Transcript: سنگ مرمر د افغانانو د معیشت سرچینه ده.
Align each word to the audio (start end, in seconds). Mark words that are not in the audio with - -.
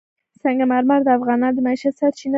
سنگ 0.41 0.59
مرمر 0.71 0.99
د 1.03 1.07
افغانانو 1.17 1.55
د 1.55 1.59
معیشت 1.65 1.93
سرچینه 1.99 2.29
ده. 2.29 2.29